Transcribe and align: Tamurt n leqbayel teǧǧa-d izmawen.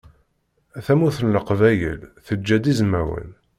Tamurt 0.85 1.19
n 1.21 1.31
leqbayel 1.35 1.99
teǧǧa-d 2.25 2.65
izmawen. 2.71 3.29